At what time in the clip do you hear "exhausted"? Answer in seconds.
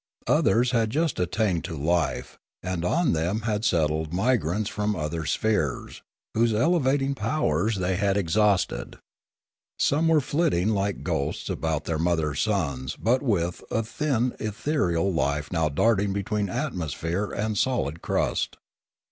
8.17-8.97